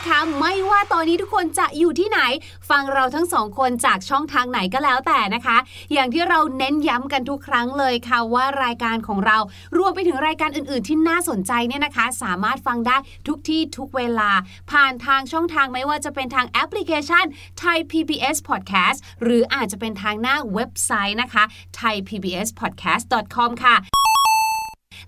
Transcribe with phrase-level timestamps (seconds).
[0.00, 2.20] นุกทุกคะคะ ไม่ว่าตอนนี้ทุกคนจะอยู่ที่ไหน
[2.70, 5.56] ฟังเราทั้งสองคนจากช่องทางไหนก็แล้วแต่นะคะ
[5.92, 9.38] อย่างที่เราเน้นย้ำกันทุกครั้งเลยค่ะว่ารายการของเรา
[9.78, 12.96] รวมไปถึงรายการอื่น ๆ ที่น่าสนใจเนี่ยนะคะ สามารถฟังได้
[13.28, 14.30] ทุกที่ทุกเวลา
[14.70, 17.24] ผ่านทางช่องทางไม่ว่าจะเป็นทางแอปพลิเคชัน
[17.62, 21.44] Thai PBS Podcast หรืออาจจะเป็นทางหน้าเว็บไซต์นะคะ
[21.78, 23.99] thaipbspodcast.com ค่ะ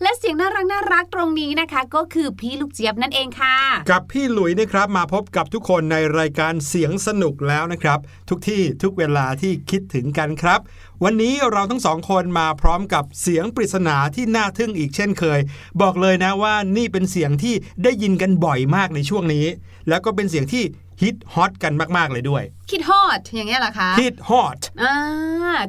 [0.03, 3.57] และเสียงน่ารักน่ารักตรงนี้นะคะ ก็คือพี่ลูกเจี๊ยบนั่นเองค่ะ
[3.91, 10.61] กับพี่หลุยนะครับมาพบกับทุกคนในรายการเสียงสนุกแล้วนะครับ ทุกที่ทุกเวลาที่คิดถึงกันครับ
[11.05, 15.41] วันนี้เราทั้งสองคนมาพร้อมกับเสียงปริศนาที่น่าทึ่งอีกเช่นเคย
[15.81, 19.47] บอกเลยนะว่านี่เป็นเสียงที่ได้ยินกันบ่อยมากในช่วงนี้
[19.89, 20.65] แล้วก็เป็นเสียงที่
[21.03, 24.97] ฮิตฮอตกันมาก ๆ เลยด้วย คิดฮอตอย่างเงี้ยเหรอคะฮิตฮอตอ่า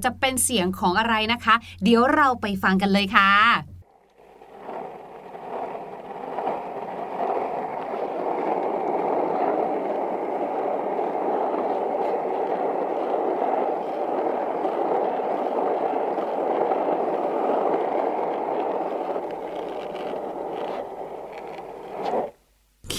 [0.04, 3.32] จะเป็นเสียงของอะไรนะคะ เดี๋ยวเราไปฟังกันเลยค่ะ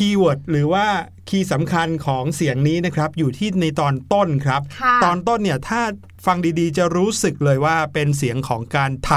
[0.04, 0.86] keyword หรือว่า
[1.28, 5.80] key สำคัญของเสียงนี้นะครับ อยู่ที่ในตอนต้นครับค่ะตอนต้นเนี่ยถ้า
[6.26, 9.12] ฟังดีๆ จะรู้สึกเลยว่าเป็นเสียงของการไถ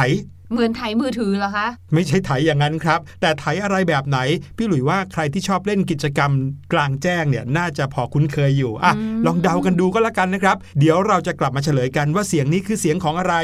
[0.51, 4.19] เหมือนไถมือถือเหรอคะ ไม่ใช่ไถอย่างนั้นครับ แต่ไถอะไรแบบไหน
[4.57, 6.31] พี่หลุยว่าใครที่ชอบเล่นกิจกรรม
[6.73, 13.35] กลางแจ้งเนี่ยน่าจะพอคุ้นเคยอยู่อะอืมลองเดากันดูก็แล้วกันนะครับ เดี๋ยวเราจะกลับมาเฉลยกันว่าเสียงนี้คือเสียงของอะไร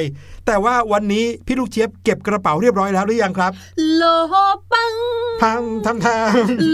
[0.45, 3.51] แต่ว่าวันนี้พี่ลูกเจี๊ยบเก็บกระเป๋าเรียบร้อยแล้วหรือยังครับ
[3.95, 4.33] โลโฮ
[4.71, 4.93] ปัง
[5.41, 6.07] ทำทำท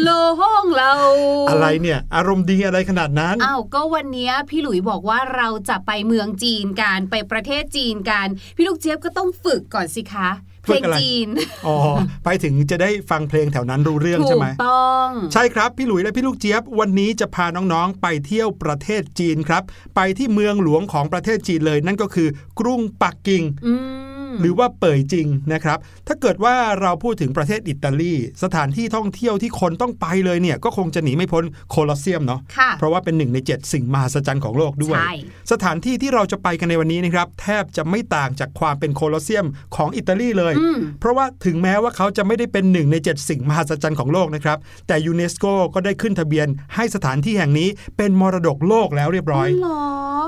[0.02, 0.10] โล
[0.42, 10.19] ห้องเราำอะไรเนี่ย อารมณ์ดีอะไรขนาดนั้นอ้าวก็วันเนี้ยพี่หลุยบอกว่าเราจะไปเมืองจีนกันไปประเทศจีนกัน พี่ลูกเจี๊ยบก็ต้องฝึกก่อนสิคะ
[10.64, 11.30] เพฝึลกงอะไรจีน
[11.68, 11.78] อ๋อ
[12.26, 19.64] ไปถึงจะได้ฟังเพลงแถวนั้นรู้เรื่องถูใช่กไหมต้อง ใช่ครับพี่หลุยและพี่ลูกเจี๊ยบ วันนี้จะพาน้องๆ ไปเที่ยวประเทศจีนครับ
[19.96, 22.28] ไปที่เมืองหลวงของประเทศจีนเลยนั่นก็คือ
[22.60, 23.74] กรุงปักกิ่งอื
[24.08, 24.09] ม
[24.40, 25.78] หรือว่าเป่ยจริงนะครับ
[26.08, 28.14] ถ้าเกิดว่าเราพูดถึงประเทศอิตาลี
[28.44, 35.14] สถานที่ท่องเที่ยวที่คนต้องไปเลยเนี่ย ก็คงจะหนีไม่พ้นโคลอสเซียมเนาะค่ะเพราะว่าเป็นหนึ่งใน 7 สิ่งมหัศจรรย์ของโลกด้วยใช่
[35.52, 39.46] สถานที่ที่เราจะไปกันในวันนี้นะครับ แทบจะไม่ต่างจากความเป็นโคลอสเซียม
[39.76, 44.58] ของอิตาลีเลยอืมเพราะว่าถึงแม้ว่าเขาจะไม่ได้เป็นหนึ่งใน 7 สิ่งมหัศจรรย์ของโลกนะครับ
[44.88, 49.80] แต่ยูเนสโกก็ได้ขึ้นทะเบียนให้สถานที่แห่งนี้เป็นมรดกโลกแล้วเรียบร้อยหรอ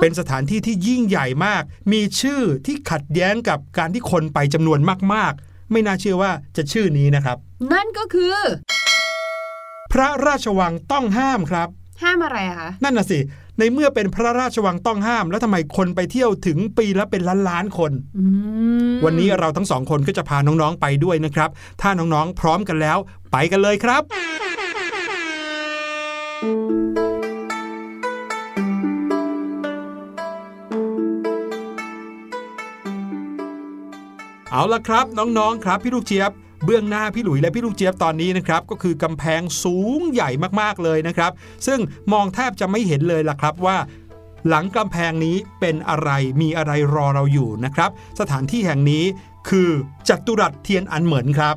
[0.02, 4.80] เป็นสถานที่ที่ยิ่งใหญ่มาก มีชื่อที่ขัดแย้งกับการที่คนไปจำนวน
[5.14, 7.38] มากๆ ไม่น่าเชื่อว่าจะชื่อนี้นะครับ
[7.74, 8.36] นั่นก็คือ
[9.94, 11.68] พระราชวังต้องห้ามครับ
[12.04, 13.20] ห้ามอะไรอะคะ นั่นน่ะสิ
[13.60, 18.26] ในเมื่อเป็นพระราชวังต้องห้าม แล้วทำไมคนไปเที่ยวถึงปีละเป็นล้านล้านๆคน อื
[18.92, 21.50] มวันนี้เราทั้งสองคนก็จะพาน้องๆไปด้วยนะครับ
[21.82, 22.98] ถ้าน้องๆพร้อมกันแล้ว
[23.32, 24.04] ไปกันเลยครับ
[34.54, 36.32] เอาละครับน้องๆครับพี่ลูกเจี๊ยบ
[36.66, 40.30] เบื้องหน้าพี่หลุยและพี่ลูกเจี๊ยบตอนนี้นะครับก็คือกำแพงสูงใหญ่
[40.62, 41.32] มากๆเลยนะครับ
[41.68, 41.80] ซึ่ง
[42.14, 43.78] มองแทบจะไม่เห็นเลยล่ะครับว่า
[44.48, 46.10] หลังกำแพงนี้เป็นอะไร
[46.42, 47.90] มีอะไรรอเราอยู่นะครับ
[48.20, 49.04] สถานที่แห่งนี้
[49.50, 49.70] คือ
[50.10, 51.56] จัตุรัสเทียนอันเหมินครับ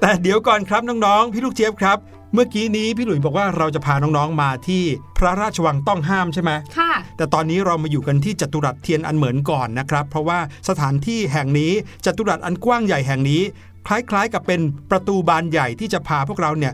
[0.00, 1.98] แต่เดี๋ยวก่อนครับน้องๆพี่ลูกเจี๊ยบครับ
[2.34, 4.82] เมื่อกี้นี้พี่หลุยบอกว่าเราจะพาน้องๆมาที่
[5.18, 11.72] พระราชวังต้องห้ามใช่ไหมค่ะ แต่ตอนนี้เรามาอยู่กันที่จัตุรัสเทียนอันเหมินก่อนนะครับ เพราะว่าสถานที่แห่งนี้
[12.04, 13.42] จัตุรัสอันกว้างใหญ่แห่งนี้
[13.86, 16.72] คล้ายๆ กับเป็นประตูบานใหญ่ที่จะพาพวกเราเนี่ย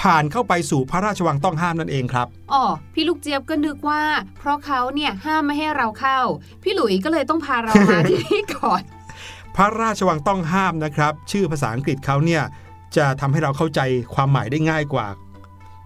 [0.00, 2.62] ผ่านเข้าไปสู่พระราชวังต้องห้ามนั่นเองครับ อ๋อ
[2.94, 4.02] พี่ลูกเจี๊ยบก็นึกว่า
[4.38, 6.18] เพราะเขาเนี่ยห้ามไม่ให้เราเข้า
[6.62, 8.82] พี่หลุยก็เลยต้องพาเรามาที่นี่ก่อน
[9.56, 12.42] พระราชวังต้องห้ามนะครับ ชื่อภาษาอังกฤษเขาเนี่ย
[12.96, 13.80] จะทำให้เราเข้าใจ
[14.14, 15.06] ความหมายได้ง่ายกว่า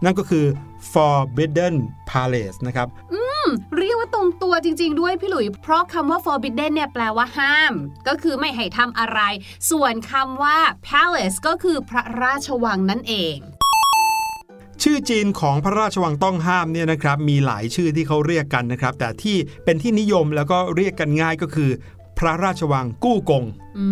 [0.04, 0.44] นั่นก็คือ
[0.92, 1.74] Forbidden
[2.10, 2.88] Palace นะครับ
[3.76, 7.72] เรียกว่าตรงตัวจริง ๆ ด้วยพี่หลุย เพราะคำว่า forbidden เนี่ยแปลว่าห้าม
[8.08, 9.20] ก็คือไม่ให้ทำอะไร
[9.70, 10.58] ส่วนคำว่า
[10.88, 13.36] palace ก็คือพระราชวังนั่นเอง
[14.82, 21.70] ชื่อจีนของพระราชวังต้องห้ามเนี่ยนะครับ มีหลายชื่อที่เขาเรียกกันนะครับ แต่ที่เป็นที่นิยมแล้วก็เรียกกันง่ายก็คือ
[22.18, 23.44] พระราชวังกู้กง
[23.78, 23.86] อื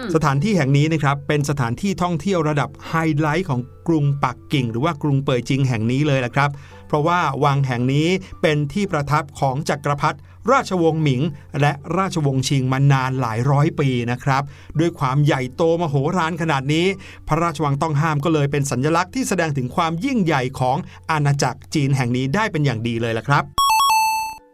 [0.00, 6.50] มสถานที่แห่งนี้นะครับเป็นสถานที่ท่องเที่ยวระดับไฮไลท์ของกรุงปักกิ่ง หรือว่ากรุงเป่ยจิงแห่งนี้เลยละครับ
[6.86, 8.08] เพราะว่าวังแห่งนี้
[8.42, 10.18] เป็นที่ประทับของจักรพรรดิ
[10.52, 11.22] ราชวงศ์หมิง
[11.60, 14.42] และราชวงศ์ชิงมานานหลายร้อยปีนะครับ
[14.80, 16.86] ด้วยความใหญ่โตมโหฬารขนาดนี้
[17.28, 20.76] พระราชวังต้องห้ามก็เลยเป็นสัญลักษณ์ที่แสดงถึงความยิ่งใหญ่ของ
[21.10, 23.44] อาณาจักรจีนแห่งนี้ได้เป็นอย่างดีเลยละครับ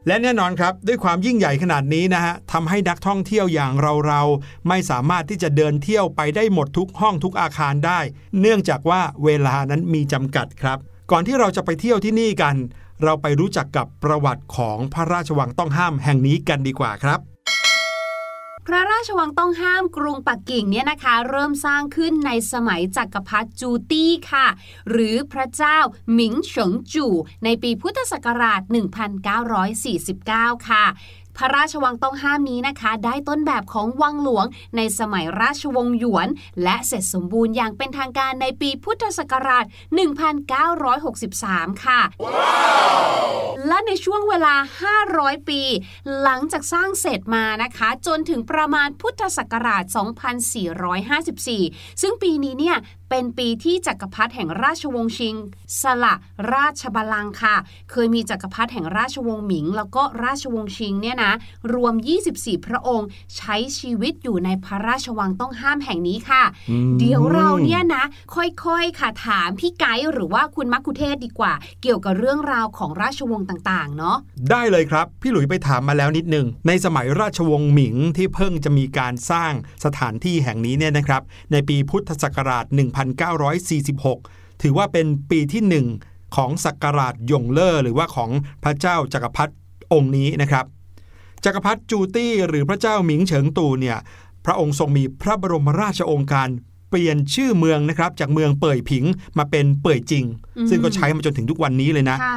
[0.08, 8.00] และแน่นอนครับ ด้วยความยิ่งใหญ่ขนาดนี้นะฮะทำให้นักท่องเที่ยวอย่างเราเราๆ ไม่สามารถที่จะเดินเที่ยวไปได้หมดทุกห้องทุกอาคารได้
[8.40, 10.78] เนื่องจากว่าเวลานั้นมีจำกัดครับ
[11.10, 12.56] ก่อนที่เราจะไปเที่ยวที่นี่กัน
[13.02, 17.20] เราไปรู้จักกับประวัติของพระราชวังต้องห้ามแห่งนี้กันดีกว่าครับ
[18.70, 24.46] พระราชวังต้องห้ามกรุงปักกิ่งเนี่ยนะคะ เริ่มสร้างขึ้นในสมัยจักรพรรดิจูตี้ค่ะ
[24.90, 25.78] หรือพระเจ้า
[26.12, 28.60] หมิงเฉิงจู่ในปีพุทธศักราช
[30.04, 30.84] 1949 ค่ะ
[31.38, 36.28] พระราชวังต้องห้ามนี้นะคะ ได้ต้นแบบของวังหลวงในสมัยราชวงศ์หยวน
[36.62, 39.64] และเสร็จสมบูรณ์อย่างเป็นทางการในปีพุทธศักราช
[40.98, 42.00] 1963 ค่ะ
[43.66, 44.54] และในช่วงเวลา
[45.02, 45.60] 500 ปี
[46.22, 49.84] หลังจากสร้างเสร็จมานะคะ จนถึงประมาณพุทธศักราช
[51.12, 52.76] 2454 ซึ่งปีนี้เนี่ย
[53.10, 55.34] เป็นปีที่จักรพรรดิแห่งราชวงศ์ชิง
[55.82, 56.14] สละ
[56.54, 57.56] ราชบัลลังก์ค่ะ
[57.90, 61.32] เคยมีจักรพรรดิแห่งราชวงศ์หมิง แล้วก็ราชวงศ์ชิงเนี่ยนะ
[61.74, 61.94] รวม
[62.30, 74.16] 24 พระองค์ ใช้ชีวิตอยู่ในพระราชวังต้องห้ามแห่งนี้ค่ะอืมเดี๋ยวเราเนี่ยนะ ค่อยๆค่ะถามพี่ไกด์หรือว่าคุณมักคุเทศก์ดีกว่า เกี่ยวกับเรื่องราวของราชวงศ์ต่างๆ เนาะ
[74.50, 79.52] ได้เลยครับ พี่หลุยไปถามมาแล้วนิดหนึ่งในสมัยราชวงศ์หมิงที่เพิ่งจะมีการสร้าง
[79.84, 81.22] สถานที่แห่งนี้เนี่ยนะครับ
[81.52, 82.64] ในปีพุทธศักราช
[82.98, 85.86] 1946 ถือว่าเป็นปีที่หนึ่ง
[86.36, 88.30] ของศักราชยงเลอร์หรือว่าของ
[88.64, 89.52] พระเจ้าจักรพรรดิ
[89.92, 90.64] องค์นี้นะครับ
[91.44, 93.98] จักรพรรดิจูตี้หรือพระเจ้าหมิงเฉิงตูเนี่ย
[94.44, 96.48] พระองค์ทรงมีพระบรมราชองค์การ
[96.90, 99.04] เปลี่ยนชื่อเมืองนะครับจากเมืองเป่ยผิง
[99.38, 100.24] มาเป็นเป่ยจริง
[100.70, 102.16] ซึ่งก็ใช้มาจนถึงทุกวันนี้เลยนะ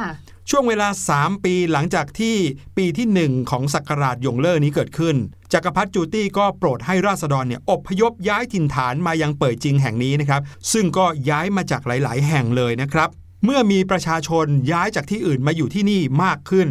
[0.50, 2.36] ช่วงเวลา 3 ปีหลังจากที่
[2.76, 5.16] ปีที่ 1 ของศักราชยงเลอร์นี้เกิดขึ้น
[5.52, 13.08] จักรพรรดิจูตี้ก็โปรดให้ราษฎรเนี่ยอพยพย้ายถิ่นฐานมายังเป่ยจริงแห่งนี้นะครับ ซึ่งก็ย้ายมาจากหลาย ๆ แห่งเลยนะครับ
[13.44, 16.68] เมื่อมีประชาชนย้ายจากที่อื่นมาอยู่ที่นี่มากขึ้น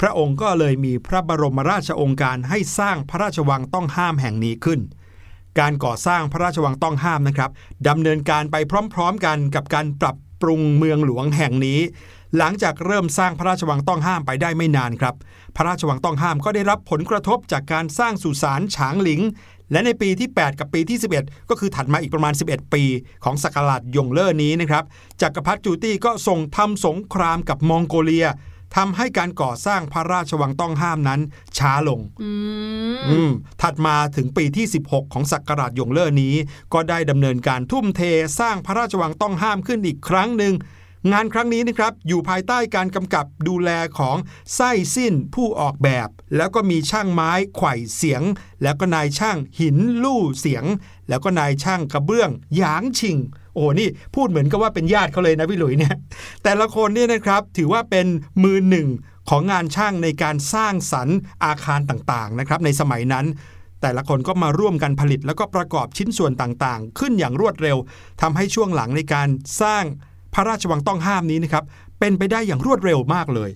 [0.00, 4.80] พระองค์ก็เลยมีพระบรมราชองการให้สร้างพระราชวังต้องห้ามแห่งนี้ขึ้น
[5.58, 7.50] การก่อสร้างพระราชวังต้องห้ามนะครับ
[7.88, 8.56] ดำเนินการไป
[8.94, 11.80] พร้อม ๆ กันกับการปรับปรุงเมืองหลวงแห่งนี้
[12.38, 15.14] หลังจากเริ่มสร้างพระราชวังต้องห้ามไปได้ไม่นานครับ
[15.56, 19.20] พระราชวังต้องห้ามก็ได้รับผลกระทบจากการสร้างสุสานฉางหลิง
[19.72, 22.82] และในปีที่ 8 กับปีที่ 11 ก็คือถัดมาอีกประมาณ 11 ปี
[23.24, 24.84] ของศักราชยงเลอร์นี้นะครับ
[25.22, 28.28] จักรพรรดิจูตี้ก็ส่งทำสงครามกับมองโกเลีย
[28.76, 31.20] ทำให้การก่อสร้างพระราชวังต้องห้ามนั้น
[31.58, 32.30] ช้าลงอื
[32.94, 33.30] มอืม
[33.62, 36.34] ถัดมาถึงปีที่ 16 ของศักราชยงเลอร์นี้
[36.72, 38.00] ก็ได้ดำเนินการทุ่มเท
[38.40, 40.54] สร้างพระราชวังต้องห้ามขึ้นอีกครั้งหนึ่ง
[41.10, 44.16] งานครั้งนี้นะครับอยู่ภายใต้การกำกับดูแลของ
[44.54, 48.22] ไส้สิ้นผู้ออกแบบ แล้วก็มีช่างไม้ไขว่เสียง
[48.62, 50.64] แล้วก็นายช่างหินลู่เสียง
[51.08, 53.16] แล้วก็นายช่างกระเบื้องหยางชิง
[53.54, 55.96] โอ้โหนี่พูดเหมือนกับว่าเป็นญาติเขาเลยนะพี่หลุยเนี่ย
[56.44, 58.06] แต่ละคนเนี่ยนะครับถือว่าเป็น
[58.42, 58.88] มือหนึ่ง
[59.30, 63.26] ของงานช่างในการสร้างสรรค์อาคารต่างๆนะครับในสมัยนั้น
[63.82, 67.76] แต่ละคนก็มาร่วมกันผลิตแล้วก็ประกอบชิ้นส่วนต่างๆ ขึ้นอย่างรวดเร็ว
[68.20, 69.28] ทำให้ช่วงหลังในการ
[69.62, 69.84] สร้าง
[70.34, 71.64] พระราชวังต้องห้ามนี้นะครับ
[71.98, 73.50] เป็นไปได้อย่างรวดเร็วมากเลย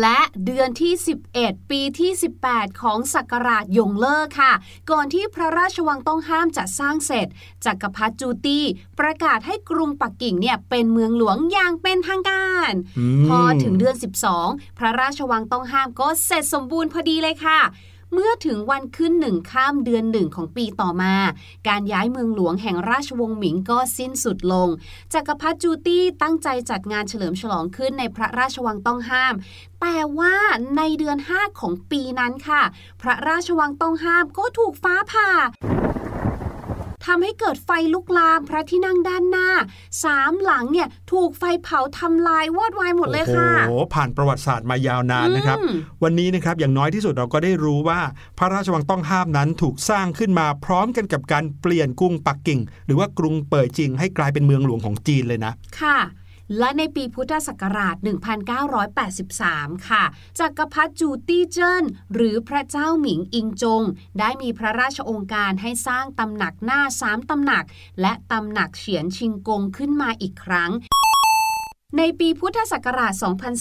[0.00, 0.92] และเดือนที่
[1.32, 2.10] 11 ปีที่
[2.46, 4.52] 18 ของศักราชยงเลอร์ค่ะ
[4.90, 7.26] ก่อนที่พระราชวังต้องห้ามจะสร้างเสร็จ
[7.64, 8.64] จักรพรรดิจูตี้
[9.00, 13.94] ประกาศให้กรุงปักกิ่งเนี่ยเป็นเมืองหลวงอย่างเป็นทางการอืมพอถึงเดือน
[14.36, 17.60] 12 พระราชวังต้องห้ามก็เสร็จสมบูรณ์พอดีเลยค่ะ
[18.14, 21.14] เมื่อถึงวันขึ้นหนึ่งข้ามเดือนหนึ่งของปีต่อมา
[21.68, 24.68] การย้ายเมืองหลวงแห่งราชวงศ์หมิงก็สิ้นสุดลง
[25.12, 29.34] จักรพรรดิจูตี้ตั้งใจจัดงานเฉลิมฉลองขึ้นในพระราชวังต้องห้าม
[29.80, 30.34] แต่ว่า
[30.76, 32.62] ในเดือน 5 ของปีนั้นค่ะ
[33.02, 35.30] พระราชวังต้องห้ามก็ถูกฟ้าผ่า
[37.06, 39.48] ทำให้เกิดไฟลุกลามพระที่นั่งด้านหน้า
[40.04, 48.00] สามหลังเนี่ยถูกไฟเผาทำลายวอดวายหมดเลยค่ะโอ้โหผ่านประวัติศาสตร์มายาวนานนะครับอืมวันนี้นะครับอย่างน้อยที่สุดเราก็ได้รู้ว่า
[48.38, 55.98] พระราชวังต้องห้ามนั้นถูกสร้างขึ้นมาพร้อมกันกับการเปลี่ยนกรุงปักกิ่ง หรือว่ากรุงเป่ยจิงให้กลายเป็นเมืองหลวงของจีนเลยนะค่ะ
[56.58, 57.96] และในปีพุทธศักราช
[59.10, 60.04] 1983 ค่ะ
[60.38, 61.84] จักรพรรดิจูตี้เจิ้น
[62.14, 63.82] หรือพระเจ้าหมิงอิงจง
[64.18, 67.64] ได้มีพระราชองค์การให้สร้างตำหนักหน้าสามตำหนัก
[68.00, 70.72] และตำหนักเฉียนชิงกงขึ้นมาอีกครั้ง
[71.98, 73.12] ในปีพุทธศักราช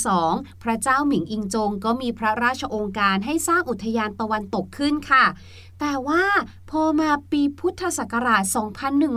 [0.08, 5.26] 2002 พระเจ้าหมิงอิงจงก็มีพระราชองค์การให้สร้างอุทยานตะวันตกขึ้นค่ะ
[5.82, 6.24] แต่ว่า
[6.72, 8.44] พอมาปีพุทธศักราช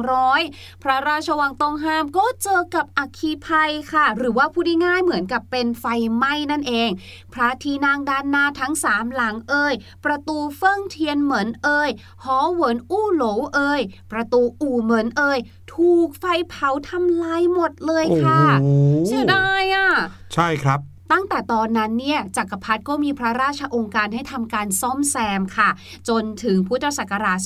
[0.04, 6.90] 2100 พระราชวังต้องห้ามก็เจอกับอัคคีภัยค่ะ หรือว่าพูดง่ายๆเหมือนกับเป็นไฟไหม้นั่นเอง
[7.34, 11.90] พระที่นั่งด้านหน้าทั้งสามหลังเอ่ย ประตูเฟิ่งเทียนเหมือนเอ่ย
[12.24, 13.80] หอเหวินอู้โหลเอ่ย
[14.12, 15.38] ประตูอู่เหมือนเอ่ย
[15.74, 19.88] ถูกไฟเผาทำลายหมดเลยค่ะโอ้โหเสียดายอะ
[20.34, 20.80] ใช่ครับ
[21.14, 25.70] ตตั้งแต่ตอนนั้นเนี่ยจักรพรรดิก็มีพระราชองค์การให้ทำการซ่อมแซมค่ะ
[26.08, 27.38] จนถึงพุทธศักราช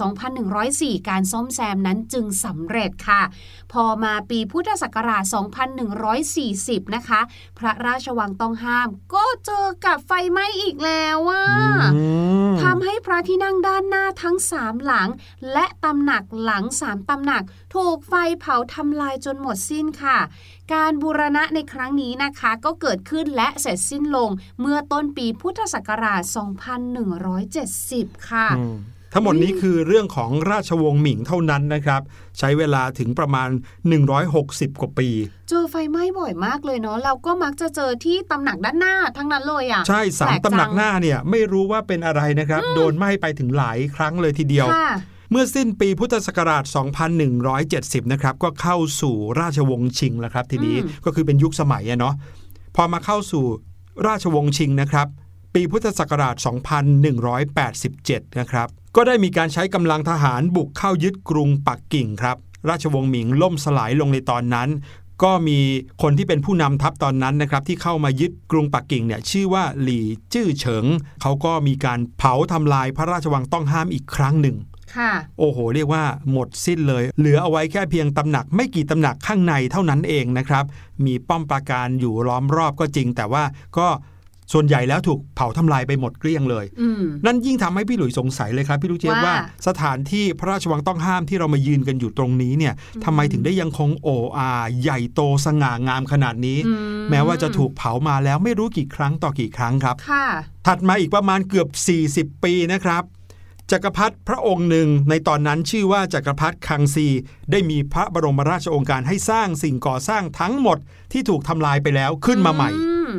[0.54, 3.22] 2104 การซ่อมแซมนั้นจึงสำเร็จค่ะ
[3.72, 5.24] พอมาปีพุทธศักราช
[6.28, 7.20] 2140 นะคะ
[7.58, 11.44] พระราชวังต้องห้าม ก็เจอกับไฟไหม้อีกแล้วว่า
[11.94, 12.02] อื
[12.50, 15.08] มทำให้พระที่นั่งด้านหน้าทั้งสามหลัง
[15.52, 17.42] และตำหนักหลังสามตำหนัก
[17.74, 20.18] ถูกไฟเผาทำลายจนหมดสิ้นค่ะ
[20.72, 26.22] การบูรณะในครั้งนี้นะคะก็เกิดขึ้นและเสร็จสิ้นลงเมื่อต้นปีพุทธศักราช
[27.50, 28.76] 2170 ค่ะอืม
[29.12, 32.00] ทั้งหมดนี้คือเรื่องของราชวงศ์หมิงเท่านั้นนะครับ
[32.38, 33.48] ใช้เวลาถึงประมาณ
[34.14, 35.08] 160 กว่าปี
[35.48, 44.90] เจอไฟไหม้บ่อยมากเลยเนาะเราก็มักจะเจอที่ตำหนักด้านหน้าทั้งนั้นเลยอะ่ะใช่สามแปลกจังตำหนักหน้าเนี่ยไม่รู้ว่าเป็นอะไรนะครับ โดนไหม้ไปถึงหลายครั้งเลยทีเดียวค่ะ
[45.30, 46.64] เมื่อสิ้นปีพุทธศักราช
[47.38, 52.14] 2170 นะครับ ก็เข้าสู่ราชวงศ์ชิงแล้วครับ ทีนี้อืมก็คือเป็นยุคสมัยอะเนาะ
[52.76, 53.44] พอมาเข้าสู่
[54.06, 55.06] ราชวงศ์ชิงนะครับ
[55.54, 56.34] ปีพุทธศักราช
[57.56, 62.36] 2187 นะครับ ก็ได้มีการใช้กำลังทหารบุกเข้ายึดกรุงปักกิ่งครับ
[62.68, 64.68] ราชวงศ์หมิงล่มสลายลงในตอนนั้น
[65.22, 65.58] ก็มี
[66.02, 70.84] คนที่เป็นผู้นำทัพตอนนั้นนะครับที่เข้ามายึดกรุงปักกิ่งเนี่ยชื่อว่าหลี่จื้อเฉิง
[71.22, 74.67] เขาก็มีการเผาทำลายพระราชวังต้องห้ามอีกครั้งหนึ่งค่ะ
[75.38, 80.64] โอ้โห เรียกว่าหมดสิ้นเลย เหลือเอาไว้แค่เพียงตำหนักไม่กี่ตำหนักข้างในเท่านั้นเองนะครับ
[81.06, 83.42] มีป้อมปราการอยู่ล้อมรอบก็จริง แต่ว่า
[83.78, 83.88] ก็
[84.52, 94.50] ส่วนใหญ่แล้วถูกเผาทำลายไปหมดเกลี้ยงเลยอืมนั่นยิ่งทำให้พี่หลุยสงสัยเลยครับพี่ลูกเจี๊ยบว่าว่า สถานที่พระราชวังต้องห้ามที่เรามายืนกันอยู่ตรงนี้เนี่ยทำไมถึงได้ยังคงโออา
[94.82, 96.72] ใหญ่โตสง่างามขนาดนี้อื
[97.10, 100.26] แม้ว่าจะถูกเผามาแล้วไม่รู้กี่ครั้งต่อกี่ครั้งครับค่ะ
[100.66, 101.68] ถัดมาอีกประมาณเกือบ
[102.34, 103.02] 40 ปีนะครับ
[103.72, 107.06] จักรพรรดิพระองค์หนึ่งในตอนนั้นชื่อว่าจักรพรรดิคังซี
[107.50, 110.78] ได้มีพระบรมราชโองการให้สร้างสิ่งก่อสร้างทั้งหมด
[111.12, 113.10] ที่ถูกทำลายไปแล้วขึ้นมาใหม่อืม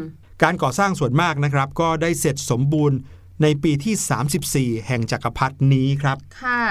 [0.43, 2.97] การก่อสร้างส่วนมากนะครับ ก็ได้เสร็จสมบูรณ์
[3.41, 6.61] ในปีที่ 34 แห่งจักรพรรดินี้ครับ ค่ะ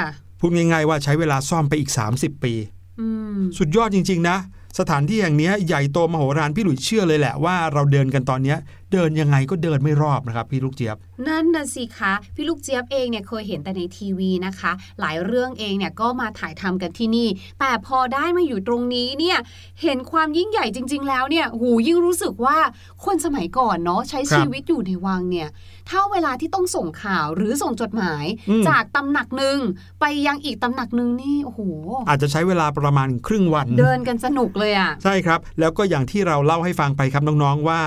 [0.40, 2.54] พูดง่ายๆว่าใช้เวลาซ่อมไปอีก 30 ปี
[3.00, 3.06] อื
[3.36, 4.36] มสุดยอดจริง ๆ นะ
[4.78, 8.58] สถานที่แห่งเนี้ยใหญ่โตมโหฬารพี่หลุยเชื่อเลยแหละว่าเราเดินกันตอนเนี้ย
[8.92, 10.96] เดินยังไงก็เดินไม่รอบนะครับพี่ลูกเจี๊ยบ
[11.28, 17.28] นั่นน่ะสิคะพี่ลูกเจี๊ยบเองเนี่ยเคยเห็นแต่ในทีวีนะคะ หลายเรื่องเองเนี่ยก็มาถ่ายทำกันที่นี่
[17.60, 19.38] แต่พอได้มาอยู่ตรงนี้เนี่ย
[19.82, 22.58] เห็นความยิ่งใหญ่จริง ๆ แล้วเนี่ยหูยิ่งรู้สึกว่า
[23.04, 25.48] คนสมัยก่อนเนาะใช้ครับชีวิตอยู่ในวังเนี่ย
[25.90, 29.58] ถ้าเวลาที่ต้องส่งข่าวหรือส่งจดหมายอืมจากตำหนักหนึ่ง
[30.00, 31.60] ไปยังอีกตำหนักหนึ่งนี่โอ้โห
[32.08, 37.82] อาจจะใช้เวลาประมาณครึ่งวัน เดินกันสนุกเลยอะ่ะใช่ครับ แล้วก็อย่างที่เราเล่าให้ฟังไปครับน้องๆว่า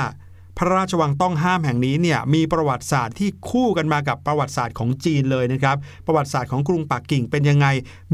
[0.57, 7.67] พระราชวังต้องห้ามแห่งนี้เนี่ยมีประวัติศาสตร์ที่คู่กันมากับประวัติศาสตร์ของจีนเลยนะครับ ประวัติศาสตร์ของกรุงปักกิ่งเป็นยังไง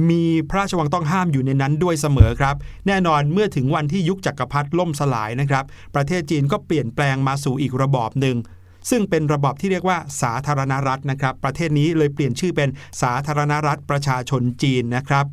[0.10, 2.56] มีพระราชวังต้องห้ามอยู่ในนั้นด้วยเสมอครับ
[2.88, 8.38] แน่นอนเมื่อถึงวันที่ยุคจักรพรรดิล่มสลายนะครับ ประเทศจีนก็เปลี่ยนแปลงมาสู่อีกระบอบหนึ่ง
[8.90, 12.70] ซึ่งเป็นระบอบที่เรียกว่าสาธารณรัฐนะครับ ประเทศนี้เลยเปลี่ยนชื่อเป็น
[13.02, 15.26] สาธารณรัฐประชาชนจีนนะครับ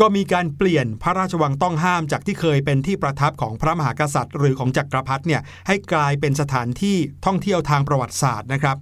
[0.00, 8.76] ก็มีการเปลี่ยนพระราชวังต้องห้ามจากที่เคยเป็นที่ประทับของพระมหากษัตริย์ หรือของจักรพรรดิเนี่ยให้กลายเป็นสถานที่ท่องเที่ยวทางประวัติศาสตร์นะครับ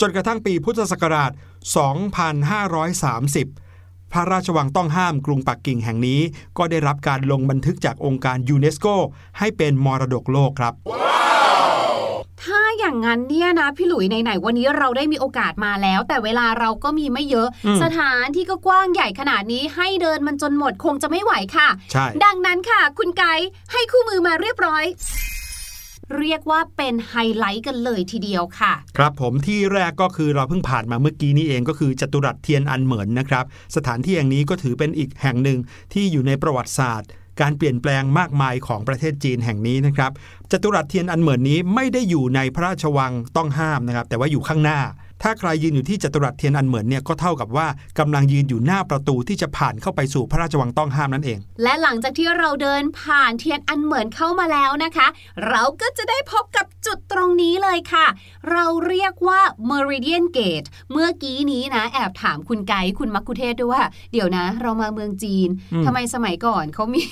[0.00, 1.30] จนกระทั่งปีพุทธศักราช
[2.92, 6.20] 2530 พระราชวังต้องห้ามกรุงปักกิ่งแห่งนี้
[6.58, 8.86] ก็ได้รับการลงบันทึกจากองค์การยูเนสโก
[9.38, 11.01] ให้เป็นมรดกโลกครับถ้า
[12.82, 24.84] อย่างนั้นเนี่ยนะพี่หลุยไหนๆวันนี้เราได้มีโอกาสมาแล้ว แต่เวลาเราก็มีไม่เยอะอืมสถานที่ก็กว้างใหญ่ขนาดนี้ให้เดินมันจนหมดคงจะไม่ไหวค่ะใช่ดังนั้นค่ะ คุณไกด์ให้คู่มือมาเรียบร้อย
[26.18, 33.44] เรียกว่าเป็นไฮไลท์กันเลยทีเดียวค่ะ ครับผมที่แรกก็คือเราเพิ่งผ่านมาเมื่อกี้นี้เองก็คือจัตุรัสเทียนอันเหมินนะครับ
[33.76, 35.58] สถานที่แห่งนี้ก็ถือเป็นอีกแห่งหนึ่ง
[35.92, 37.08] ที่อยู่ในประวัติศาสตร์
[37.42, 40.10] การเปลี่ยนแปลงมากมายของประเทศจีนแห่งนี้นะครับ
[40.50, 44.78] จัตุรัสเทียนอันเหมินนี้ไม่ได้อยู่ในพระราชวังต้องห้ามนะครับ แต่ว่าอยู่ข้างหน้า
[45.22, 47.66] ถ้าใครยืนอยู่ที่จัตุรัสเทียนอันเหมินเนี่ยก็เท่ากับว่า
[47.98, 55.06] กำลังยืนอยู่หน้าประตูที่จะผ่านเข้าไปสู่พระราชวังต้องห้ามนั่นเอง และหลังจากที่เราเดินผ่านเทียนอันเหมือนเข้ามาแล้วนะคะ
[55.48, 58.06] เราก็จะได้พบกับจุดตรงนี้เลยค่ะ
[58.52, 63.82] เราเรียกว่า Meridian Gate เมื่อกี้นี้นะ แอบถามคุณไกด์คุณมักคุเทศด้วยว่า
[64.12, 67.02] เดี๋ยวนะ เรามาเมืองจีนอืมทำไมสมัยก่อนเขามี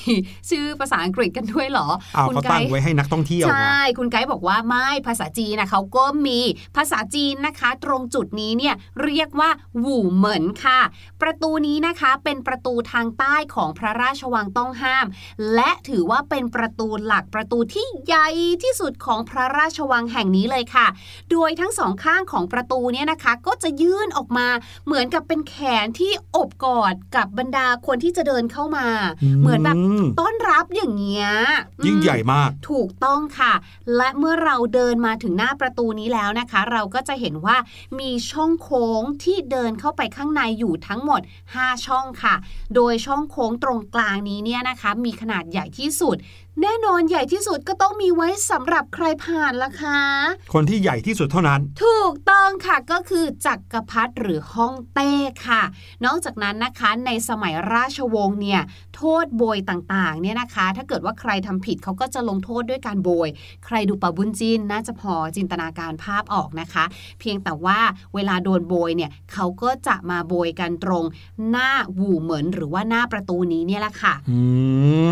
[0.50, 6.40] ชื่อภาษาอังกฤษกันด้วยเหรอเอาคุณเขาไกตั้งด์ไว้ให้นักท่องเที่ยวใชนะ่คุณไกด์บอกว่าไม่ภาษาจีนนะเขาก็มี
[6.76, 9.50] ภาษาจีนนะคะ ตรงรงจุดนี้เนี่ยเรียกว่า
[9.82, 10.80] หู่เหมินค่ะ
[11.22, 15.06] ประตูนี้นะคะเป็นประตูทางใต้ของพระราชวังต้องห้าม
[15.54, 18.28] และถือว่าเป็นประตูหลักประตูที่ใหญ่
[18.62, 20.86] ที่สุดของพระราชวังแห่งนี้เลยค่ะ
[21.30, 24.48] โดยทั้งสองข้างของประตูเนี่ยนะคะ ก็จะยื่นออกมา
[24.86, 28.88] เหมือนกับเป็นแขนที่อบกอดกับบรรดาคนที่จะเดินเข้ามา
[29.40, 29.76] เหมือนแบบ
[30.20, 31.28] ต้อนรับอย่างเงี้ย
[31.86, 33.52] ยิ่งใหญ่มาก ถูกต้องค่ะ
[33.96, 37.56] และเมื่อเราเดินมาถึงหน้าประตูนี้แล้วนะคะ เราก็จะเห็นว่า
[37.98, 41.20] มีช่องโค้งที่เดินเข้าไปข้างในอยู่ทั้งหมด
[41.54, 42.34] 5 ช่องค่ะ
[42.74, 46.16] โดยช่องโค้งตรงกลางนี้เนี่ยนะคะ มีขนาดใหญ่ที่สุด
[46.62, 50.00] แน่นอนใหญ่ที่สุดก็ต้องมีไว้สำหรับใครผ่านละคะ
[50.52, 55.12] คนที่ใหญ่ที่สุดเท่านั้น ถูกต้องค่ะก็คือจักรพรรดิหรือฮ่องเต้
[55.46, 55.62] ค่ะ
[56.04, 58.60] นอกจากนั้นนะคะในสมัยราชวงศ์เนี่ย
[58.96, 63.28] โทษโบยต่างๆเนี่ยนะคะ ถ้าเกิดว่าใครทำผิดเขาก็จะลงโทษด้วยการโบย
[63.66, 66.84] ใครดูปะบุญจินน่าจะพอจินตนาการภาพออกนะคะ
[67.20, 67.78] เพียงแต่ว่า
[68.14, 71.04] เวลาโดนโบยเนี่ยเขาก็จะมาโบยกันตรง
[71.50, 74.40] หน้าหูเหมือนหรือว่าหน้าประตูนี้เนี่ยแหละค่ะอื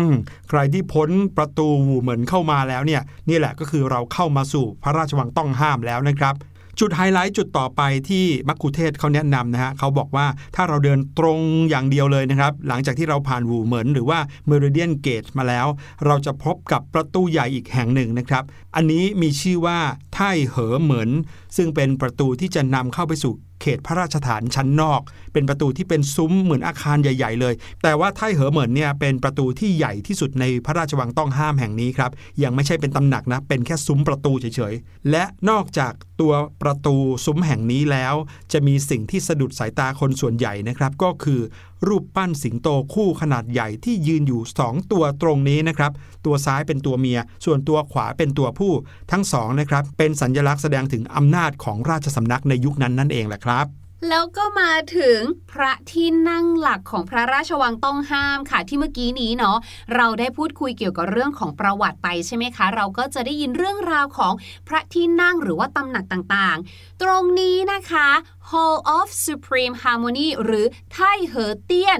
[0.05, 0.07] ม
[0.49, 6.35] ใครที่พ้นประตูหูเหมือนเข้ามาแล้วเนี่ยนี่แหละก็คือเราเข้ามาสู่พระราชวังต้องห้ามแล้วนะครับ
[6.79, 11.39] จุดไฮไลท์จุดต่อไปที่มักคุเทศเขาแนะนำนะฮะเขาบอกว่าถ้าเราเดินตรง
[11.69, 15.67] อย่างเดียวเลยนะครับ หลังจากที่เราผ่านวูเหมินหรือว่าเมริเดียนเกตมาแล้ว
[16.05, 18.43] เราจะพบกับประตูใหญ่อีกแห่งหนึ่งนะครับ
[18.75, 19.79] อันนี้มีชื่อว่า
[20.15, 21.09] ไท่เหอเหมิน
[21.57, 25.01] ซึ่งเป็นประตูที่จะนำเข้าไปสู่ เขตพระราชฐานชั้นนอก
[25.33, 32.11] เป็นประตูที่เป็นซุ้มเหมือนอาคารใหญ่ ๆ เลย แต่ว่าไท่เหอเหมินเนี่ยเป็นประตูที่ใหญ่ที่สุดในพระราชวังต้องห้ามแห่งนี้ครับ
[32.43, 36.95] ยังไม่ใช่เป็นตำหนักนะเป็นแค่ซุ้มประตูเฉยๆและนอกจากตัวประตู
[37.25, 38.15] ซุ้มแห่งนี้แล้ว
[38.51, 41.41] จะมีสิ่งที่สะดุดสายตาคนส่วนใหญ่นะครับก็คือ
[41.87, 45.91] รูปปั้นสิงโตคู่ขนาดใหญ่ที่ยืนอยู่ 2 ตัวตรงนี้นะครับ
[46.25, 48.73] ตัวซ้ายเป็นตัวเมีย ส่วนตัวขวาเป็นตัวผู้
[49.11, 53.67] ทั้งสองนะครับ เป็นสัญลักษณ์แสดงถึงอำนาจของราชสำนักในยุคนั้นนั่นเองแหละครับ
[54.07, 55.19] แล้วก็มาถึง
[55.51, 59.57] พระที่นั่งหลักของพระราชวังต้องห้ามค่ะ ที่เมื่อกี้นี้เนาะ
[59.95, 64.33] เราได้พูดคุยเกี่ยวกับเรื่องของประวัติไปใช่ไหมคะ เราก็จะได้ยินเรื่องราวของ
[64.67, 68.07] พระที่นั่งหรือว่าตำหนักต่างๆ ตรงนี้นะคะ
[68.49, 71.99] Hall of Supreme Harmony หรือไทเหอเตี้ยน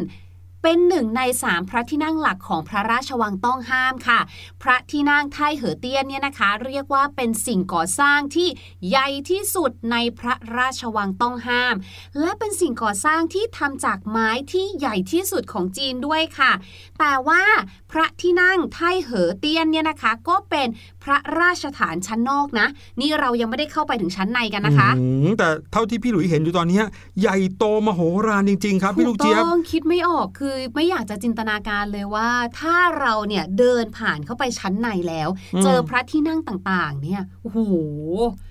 [0.63, 4.19] เป็นหนึ่งในสามพระที่นั่งหลักของพระราชวังต้องห้ามค่ะ
[4.62, 8.48] พระที่นั่งไทเหอเตี้ยนเนี่ยนะคะ เรียกว่าเป็นสิ่งก่อสร้างที่
[8.89, 11.76] ใหญ่ที่สุดในพระราชวังต้องห้าม
[12.19, 16.52] และเป็นสิ่งก่อสร้างที่ทำจากไม้ที่ใหญ่ที่สุดของจีนด้วยค่ะ
[17.00, 17.43] แต่ว่า
[17.91, 20.67] พระที่นั่งไทเหอเตี้ยนเนี่ยนะคะ ก็เป็น
[21.03, 22.67] พระราชฐานชั้นนอกนะ
[23.01, 26.85] นี่เรายังไม่ได้เข้าไปถึงชั้นในกันนะคะอืมแต่เท่าที่พี่หลุยเห็นอยู่ตอนเนี้ย
[27.21, 37.59] ใหญ่โตมโหฬารจริง ๆ ครับ พี่ลูกเจี๊ยบถูต้องคิดไม่ออกคือไม่อยากจะจินตนาการเลยว่า ถ้าเราเนี่ยเดินผ่านเข้าไปชั้นในแล้วอืมเจอพระที่นั่งต่างๆ เนี่ยโอ้โห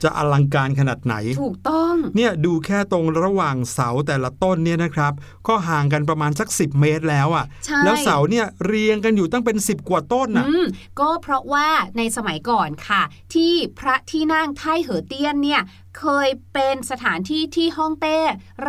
[0.02, 5.12] จะอลังการขนาดไหน ถูกต้องเนี่ยดูแค่ตรงระหว่างเสาแต่ละต้นเนี่ยนะครับ
[5.48, 10.66] ก็ห่างกันประมาณสัก 10 เมตรแล้วอะ่ะใช่แล้วเสาเนี่ยเรียงกันอยู่ตั้งเป็น 10 กว่าต้นน่ะอืม
[11.00, 11.66] ก็เพราะว่า
[11.98, 13.02] ในสมัยก่อนค่ะ
[13.34, 15.60] ที่พระที่นั่งไทเหอเตี้ยนเนี่ย
[15.98, 18.18] เคยเป็นสถานที่ที่ฮ่องเต้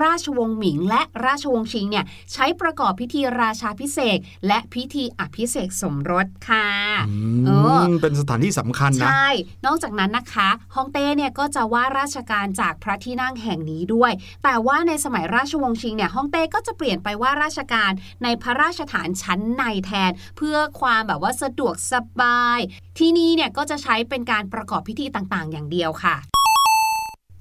[0.03, 6.67] ราชวงศ์หมิง และราชวงศ์ชิงเนี่ยใช้ประกอบพิธีราชาพิเศษกและพิธีอภิเษกสมรสค่ะ
[7.09, 9.27] อืเออมเป็นสถานที่สำคัญนะ ใช่
[9.65, 14.11] นอกจากนั้นนะคะฮ่องเต้เนี่ยก็จะว่าราชการจากพระที่นั่งแห่งนี้ด้วย
[14.43, 17.91] แต่ว่าในสมัยราชวงศ์ชิงเนี่ยฮ่องเต้ก็จะเปลี่ยนไปว่าราชการ
[18.23, 22.59] ในพระราชฐานชั้นในแทน เพื่อความแบบว่าสะดวกสบาย
[22.97, 26.15] ที่นี่เนี่ยก็จะใช้เป็นการประกอบพิธีต่างๆ อย่างเดียวค่ะ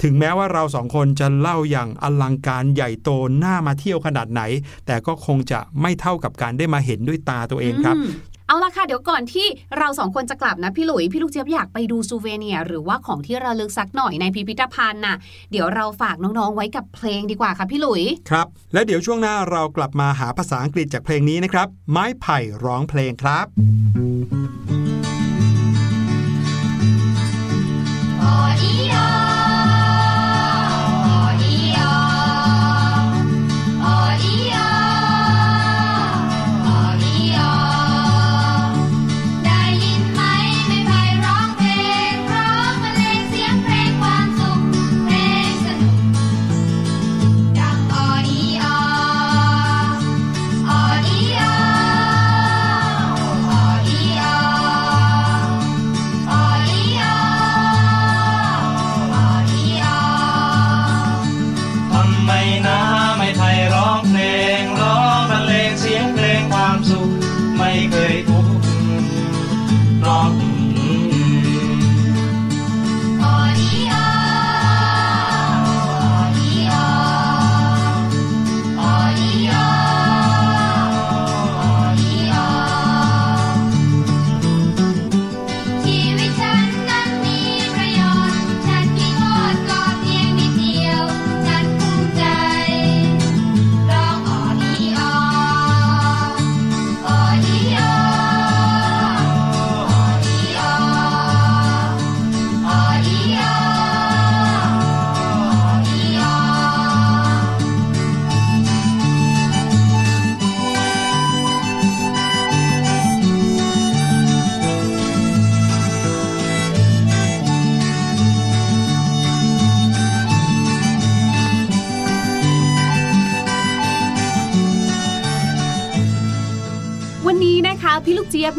[0.02, 3.10] ถึงแม้ว่าเราสองคนจะเล่าอย่างอลังการใหญ่โต
[3.44, 4.42] น่ามาเที่ยวขนาดไหน
[4.86, 8.02] แต่ก็คงจะไม่เท่ากับการได้มาเห็นด้วยตาตัวเองครับม
[8.48, 9.46] เอาละค่ะ เดี๋ยวก่อนที่
[9.78, 15.16] เราสองคนจะกลับนะ พี่หลุย พี่ลูกเจี๊ยบอยากไปดูซูเวเนียร์หรือว่าของที่ระลึกสักหน่อยในพิพิธภัณฑ์น่ะ
[15.50, 23.46] เดี๋ยวเราฝากน้องๆไว้กับเพลงดีกว่าค่ะพี่หลุย ครับ และเดี๋ยวช่วงหน้าเรากลับมาหาภาษาอังกฤษจากเพลงนี้นะครับ ไม้ไผ่ร้องเพลงครับ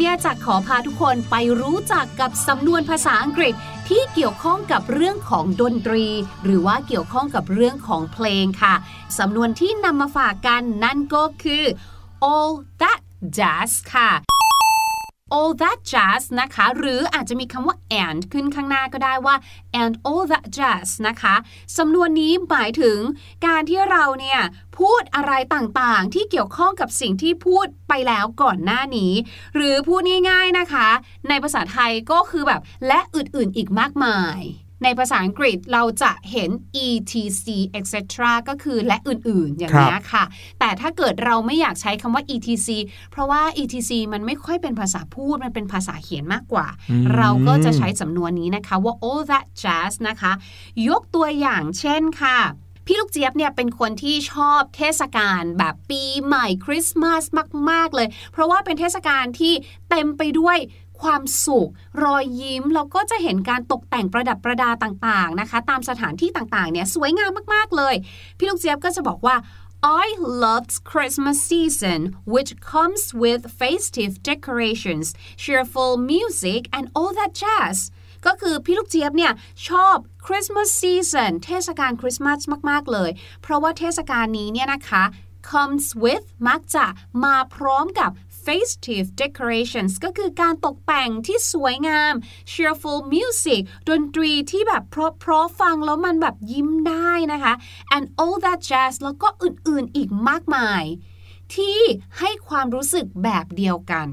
[0.09, 3.53] เนี่ยจะขอพาทุกคนไปรู้จักกับสำนวนภาษาอังกฤษ
[3.89, 6.05] ที่เกี่ยวข้องกับเรื่องของดนตรี
[6.43, 8.75] หรือว่าเกี่ยวข้องกับเรื่องของเพลงค่ะ
[9.17, 11.63] สำนวนที่นำมาฝากกันนั่นก็คือ
[12.31, 13.01] all that
[13.37, 14.09] jazz ค่ะ
[15.35, 19.35] all that jazz นะคะ หรืออาจจะมีคำว่า and ขึ้นข้างหน้าก็ได้ว่า
[19.81, 21.35] and all that jazz นะคะ
[21.77, 22.99] สำนวนนี้หมายถึง
[23.45, 24.39] การที่เราเนี่ย
[24.77, 29.13] พูดอะไรต่างๆ ที่เกี่ยวข้องกับสิ่งที่พูดไปแล้วก่อนหน้านี้
[29.55, 30.87] หรือพูดง่ายๆนะคะ
[31.29, 34.41] ในภาษาไทยก็คือแบบและอื่นๆอีกมากมาย
[34.83, 36.49] ในภาษาอังกฤษเราจะเห็น
[36.85, 37.97] etc etc
[38.49, 40.23] ก็คือและอื่นๆ อย่างนี้ยค่ะ
[40.59, 42.67] แต่ถ้าเกิดเราไม่อยากใช้คำว่า etc
[43.11, 50.31] เพราะว่า etc มันไม่ค่อยเป็นภาษาพูด มันเป็นภาษาเขียนมากกว่าอืมเราก็จะใช้สำนวนนี้นะคะว่า all that jazz นะคะ
[50.89, 52.39] ยกตัวอย่างเช่นค่ะ
[52.85, 57.23] พี่ลูกเจี๊ยบเนี่ยเป็นคนที่ชอบเทศกาลแบบปีใหม่คริสต์มาส
[57.69, 59.53] มาก ๆ เลย เพราะว่าเป็นเทศกาลที่
[59.89, 60.57] เต็มไปด้วย
[61.03, 61.69] ความสุข
[62.03, 67.95] รอยยิ้มเราก็จะเห็นการตกแต่งประดับประดาต่างๆนะคะ ตามสถานที่ต่างๆเนี่ยสวยงามมากๆเลย
[68.37, 69.37] พี่ลูกเจี๊ยบก็จะบอกว่า
[70.03, 70.07] I
[70.45, 71.99] loved Christmas season,
[72.33, 75.07] which comes with festive decorations,
[75.43, 77.77] cheerful music, and all that jazz.
[78.25, 79.33] ก็คือพี่ลูกเจี๊ยบเนี่ย
[79.67, 79.95] ชอบ
[80.27, 83.09] Christmas season เทศกาลคริสต์มาสมาก ๆ เลย
[83.41, 85.03] เพราะว่าเทศกาลนี้เนี่ยนะคะ
[85.51, 86.85] comes with มักจะ
[87.23, 88.11] มาพร้อมกับ
[88.45, 92.13] festive decorations ก็คือการตกแต่งที่สวยงาม
[92.51, 97.53] cheerful music ดนตรีที่แบบเพราะๆฟังแล้วมันแบบยิ้มได้นะคะ
[97.95, 100.83] and all that jazz แล้วก็อื่นๆอีกมากมาย
[101.55, 101.79] ที่
[102.19, 104.09] ให้ความรู้สึกแบบเดียวกัน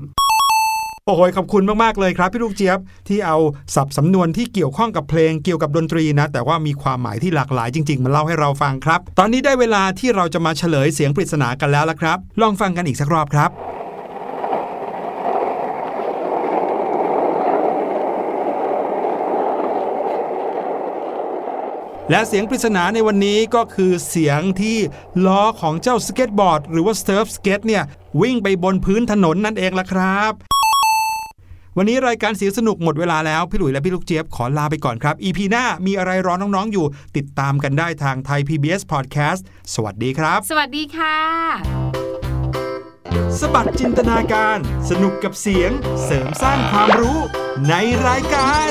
[1.08, 3.36] โอ้โหขอบคุณมาก ๆ เลยครับ พี่ลูกเจี๊ยบ ที่เอา
[3.74, 13.75] ศัพท์สำนวนที่เกี่ยวข้องกับเพลงเกี่ยวกับดนตรีนะ แต่ว่ามีความหมายที่หลากหลายจริง ๆ มาเล่าให้เราฟังครับ ตอนนี้ได้เวลาที่เราจะมาเฉลยเสียงปริศนากันแล้วละครับ ลองฟังกันอีกสักรอบครับ
[22.10, 24.78] และเสียงปริศนาในวันนี้ก็คือเสียงที่
[25.26, 27.82] ล้อของเจ้าสเก็ตบอร์ด หรือว่าเซิร์ฟสเก็ตเนี่ย
[28.20, 30.32] วิ่งไปบนพื้นถนนนั่นเองละครับ
[31.76, 39.42] วันนี้รายการเสียงสนุกหมดเวลาแล้ว พี่หลุยและพี่ลูกเจี๊ยบขอลาไปก่อนครับ EP หน้ามีอะไรรอน้องๆอยู่ ติดตามกันได้ทางไทย PBS Podcast
[39.74, 41.16] สวัสดีครับ สวัสดีค่ะ
[43.40, 44.58] สบัดจินตนาการ
[44.90, 45.70] สนุกกับเสียง
[46.04, 47.18] เสริมสร้างความรู้
[47.68, 47.74] ใน
[48.06, 48.70] รายการ